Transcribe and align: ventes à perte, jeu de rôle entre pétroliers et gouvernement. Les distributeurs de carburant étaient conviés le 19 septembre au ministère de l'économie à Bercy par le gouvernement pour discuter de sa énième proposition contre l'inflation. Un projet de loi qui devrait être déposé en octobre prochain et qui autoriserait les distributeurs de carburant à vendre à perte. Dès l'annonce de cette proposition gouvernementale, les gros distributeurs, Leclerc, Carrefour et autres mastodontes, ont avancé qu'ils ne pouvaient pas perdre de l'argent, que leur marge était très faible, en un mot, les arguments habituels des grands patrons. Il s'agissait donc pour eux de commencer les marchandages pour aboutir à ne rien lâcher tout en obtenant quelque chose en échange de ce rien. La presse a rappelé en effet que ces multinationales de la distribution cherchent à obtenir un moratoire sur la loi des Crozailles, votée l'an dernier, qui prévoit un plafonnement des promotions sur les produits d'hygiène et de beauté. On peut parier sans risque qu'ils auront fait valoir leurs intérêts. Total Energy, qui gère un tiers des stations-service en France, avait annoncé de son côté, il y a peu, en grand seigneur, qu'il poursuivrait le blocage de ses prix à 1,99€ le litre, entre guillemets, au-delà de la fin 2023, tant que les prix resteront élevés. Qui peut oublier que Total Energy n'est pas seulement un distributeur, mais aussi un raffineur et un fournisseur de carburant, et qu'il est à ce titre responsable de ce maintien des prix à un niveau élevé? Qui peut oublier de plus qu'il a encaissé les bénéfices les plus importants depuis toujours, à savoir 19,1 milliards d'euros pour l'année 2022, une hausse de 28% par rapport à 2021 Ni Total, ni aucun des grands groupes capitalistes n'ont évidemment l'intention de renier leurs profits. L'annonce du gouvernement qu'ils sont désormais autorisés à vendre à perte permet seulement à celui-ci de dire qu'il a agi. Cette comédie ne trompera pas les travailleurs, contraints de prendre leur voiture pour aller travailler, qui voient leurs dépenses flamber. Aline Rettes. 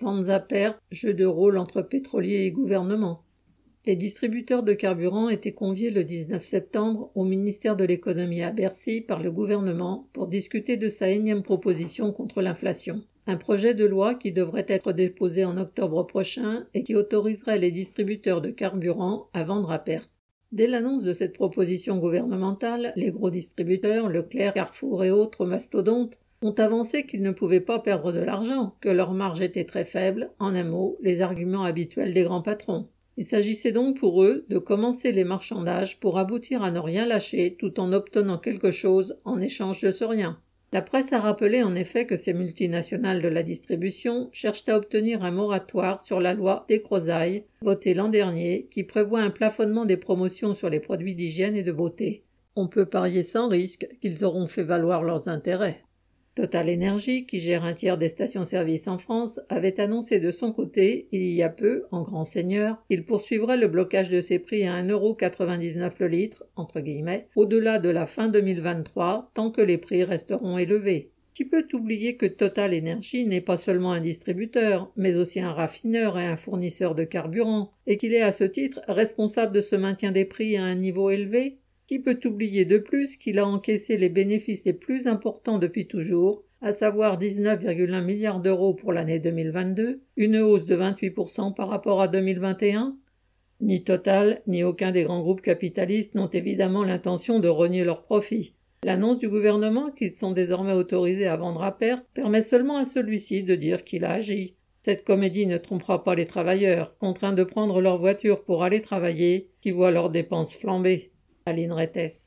ventes 0.00 0.28
à 0.28 0.40
perte, 0.40 0.78
jeu 0.90 1.14
de 1.14 1.24
rôle 1.24 1.58
entre 1.58 1.82
pétroliers 1.82 2.44
et 2.44 2.50
gouvernement. 2.50 3.22
Les 3.86 3.96
distributeurs 3.96 4.62
de 4.62 4.74
carburant 4.74 5.28
étaient 5.28 5.52
conviés 5.52 5.90
le 5.90 6.04
19 6.04 6.44
septembre 6.44 7.10
au 7.14 7.24
ministère 7.24 7.76
de 7.76 7.84
l'économie 7.84 8.42
à 8.42 8.50
Bercy 8.50 9.00
par 9.00 9.22
le 9.22 9.30
gouvernement 9.30 10.08
pour 10.12 10.28
discuter 10.28 10.76
de 10.76 10.88
sa 10.88 11.08
énième 11.08 11.42
proposition 11.42 12.12
contre 12.12 12.42
l'inflation. 12.42 13.02
Un 13.26 13.36
projet 13.36 13.74
de 13.74 13.86
loi 13.86 14.14
qui 14.14 14.32
devrait 14.32 14.66
être 14.68 14.92
déposé 14.92 15.44
en 15.44 15.56
octobre 15.56 16.06
prochain 16.06 16.66
et 16.74 16.82
qui 16.82 16.94
autoriserait 16.94 17.58
les 17.58 17.70
distributeurs 17.70 18.40
de 18.40 18.50
carburant 18.50 19.28
à 19.32 19.44
vendre 19.44 19.70
à 19.70 19.78
perte. 19.78 20.10
Dès 20.50 20.66
l'annonce 20.66 21.02
de 21.02 21.12
cette 21.12 21.34
proposition 21.34 21.98
gouvernementale, 21.98 22.92
les 22.96 23.10
gros 23.10 23.30
distributeurs, 23.30 24.08
Leclerc, 24.08 24.54
Carrefour 24.54 25.04
et 25.04 25.10
autres 25.10 25.44
mastodontes, 25.44 26.18
ont 26.42 26.52
avancé 26.52 27.04
qu'ils 27.04 27.22
ne 27.22 27.30
pouvaient 27.30 27.60
pas 27.60 27.78
perdre 27.78 28.12
de 28.12 28.20
l'argent, 28.20 28.74
que 28.80 28.88
leur 28.88 29.12
marge 29.12 29.40
était 29.40 29.64
très 29.64 29.84
faible, 29.84 30.30
en 30.38 30.54
un 30.54 30.64
mot, 30.64 30.96
les 31.02 31.20
arguments 31.20 31.64
habituels 31.64 32.14
des 32.14 32.22
grands 32.22 32.42
patrons. 32.42 32.88
Il 33.16 33.24
s'agissait 33.24 33.72
donc 33.72 33.98
pour 33.98 34.22
eux 34.22 34.44
de 34.48 34.58
commencer 34.58 35.10
les 35.10 35.24
marchandages 35.24 35.98
pour 35.98 36.18
aboutir 36.18 36.62
à 36.62 36.70
ne 36.70 36.78
rien 36.78 37.04
lâcher 37.04 37.56
tout 37.58 37.80
en 37.80 37.92
obtenant 37.92 38.38
quelque 38.38 38.70
chose 38.70 39.18
en 39.24 39.40
échange 39.40 39.80
de 39.80 39.90
ce 39.90 40.04
rien. 40.04 40.38
La 40.70 40.82
presse 40.82 41.12
a 41.14 41.18
rappelé 41.18 41.62
en 41.62 41.74
effet 41.74 42.06
que 42.06 42.16
ces 42.18 42.34
multinationales 42.34 43.22
de 43.22 43.28
la 43.28 43.42
distribution 43.42 44.28
cherchent 44.32 44.68
à 44.68 44.76
obtenir 44.76 45.24
un 45.24 45.30
moratoire 45.30 46.02
sur 46.02 46.20
la 46.20 46.34
loi 46.34 46.66
des 46.68 46.82
Crozailles, 46.82 47.44
votée 47.62 47.94
l'an 47.94 48.08
dernier, 48.08 48.68
qui 48.70 48.84
prévoit 48.84 49.22
un 49.22 49.30
plafonnement 49.30 49.86
des 49.86 49.96
promotions 49.96 50.54
sur 50.54 50.68
les 50.68 50.78
produits 50.78 51.14
d'hygiène 51.14 51.56
et 51.56 51.62
de 51.62 51.72
beauté. 51.72 52.22
On 52.54 52.68
peut 52.68 52.86
parier 52.86 53.22
sans 53.22 53.48
risque 53.48 53.88
qu'ils 54.00 54.24
auront 54.24 54.46
fait 54.46 54.62
valoir 54.62 55.02
leurs 55.02 55.28
intérêts. 55.28 55.82
Total 56.38 56.70
Energy, 56.70 57.26
qui 57.26 57.40
gère 57.40 57.64
un 57.64 57.72
tiers 57.72 57.98
des 57.98 58.08
stations-service 58.08 58.86
en 58.86 58.98
France, 58.98 59.40
avait 59.48 59.80
annoncé 59.80 60.20
de 60.20 60.30
son 60.30 60.52
côté, 60.52 61.08
il 61.10 61.24
y 61.34 61.42
a 61.42 61.48
peu, 61.48 61.86
en 61.90 62.02
grand 62.02 62.24
seigneur, 62.24 62.76
qu'il 62.88 63.04
poursuivrait 63.04 63.56
le 63.56 63.66
blocage 63.66 64.08
de 64.08 64.20
ses 64.20 64.38
prix 64.38 64.64
à 64.64 64.80
1,99€ 64.80 65.90
le 65.98 66.06
litre, 66.06 66.44
entre 66.54 66.78
guillemets, 66.78 67.26
au-delà 67.34 67.80
de 67.80 67.88
la 67.88 68.06
fin 68.06 68.28
2023, 68.28 69.32
tant 69.34 69.50
que 69.50 69.62
les 69.62 69.78
prix 69.78 70.04
resteront 70.04 70.58
élevés. 70.58 71.10
Qui 71.34 71.44
peut 71.44 71.66
oublier 71.72 72.16
que 72.16 72.26
Total 72.26 72.72
Energy 72.72 73.26
n'est 73.26 73.40
pas 73.40 73.56
seulement 73.56 73.90
un 73.90 74.00
distributeur, 74.00 74.92
mais 74.94 75.16
aussi 75.16 75.40
un 75.40 75.52
raffineur 75.52 76.20
et 76.20 76.26
un 76.26 76.36
fournisseur 76.36 76.94
de 76.94 77.02
carburant, 77.02 77.72
et 77.88 77.96
qu'il 77.96 78.14
est 78.14 78.22
à 78.22 78.30
ce 78.30 78.44
titre 78.44 78.80
responsable 78.86 79.52
de 79.52 79.60
ce 79.60 79.74
maintien 79.74 80.12
des 80.12 80.24
prix 80.24 80.56
à 80.56 80.62
un 80.62 80.76
niveau 80.76 81.10
élevé? 81.10 81.58
Qui 81.88 81.98
peut 82.00 82.20
oublier 82.26 82.66
de 82.66 82.76
plus 82.76 83.16
qu'il 83.16 83.38
a 83.38 83.46
encaissé 83.46 83.96
les 83.96 84.10
bénéfices 84.10 84.66
les 84.66 84.74
plus 84.74 85.06
importants 85.06 85.58
depuis 85.58 85.88
toujours, 85.88 86.44
à 86.60 86.70
savoir 86.72 87.18
19,1 87.18 88.04
milliards 88.04 88.40
d'euros 88.40 88.74
pour 88.74 88.92
l'année 88.92 89.18
2022, 89.18 90.02
une 90.16 90.36
hausse 90.36 90.66
de 90.66 90.76
28% 90.76 91.54
par 91.54 91.68
rapport 91.68 92.02
à 92.02 92.08
2021 92.08 92.94
Ni 93.62 93.82
Total, 93.84 94.42
ni 94.46 94.62
aucun 94.64 94.92
des 94.92 95.04
grands 95.04 95.22
groupes 95.22 95.40
capitalistes 95.40 96.14
n'ont 96.14 96.28
évidemment 96.28 96.84
l'intention 96.84 97.40
de 97.40 97.48
renier 97.48 97.84
leurs 97.84 98.02
profits. 98.02 98.54
L'annonce 98.84 99.18
du 99.18 99.28
gouvernement 99.28 99.90
qu'ils 99.90 100.12
sont 100.12 100.32
désormais 100.32 100.74
autorisés 100.74 101.26
à 101.26 101.36
vendre 101.36 101.62
à 101.62 101.76
perte 101.76 102.04
permet 102.12 102.42
seulement 102.42 102.76
à 102.76 102.84
celui-ci 102.84 103.44
de 103.44 103.54
dire 103.54 103.84
qu'il 103.84 104.04
a 104.04 104.12
agi. 104.12 104.54
Cette 104.82 105.04
comédie 105.04 105.46
ne 105.46 105.58
trompera 105.58 106.04
pas 106.04 106.14
les 106.14 106.26
travailleurs, 106.26 106.96
contraints 106.98 107.32
de 107.32 107.44
prendre 107.44 107.80
leur 107.80 107.98
voiture 107.98 108.44
pour 108.44 108.62
aller 108.62 108.82
travailler, 108.82 109.50
qui 109.62 109.70
voient 109.70 109.90
leurs 109.90 110.10
dépenses 110.10 110.54
flamber. 110.54 111.12
Aline 111.48 111.74
Rettes. 111.80 112.16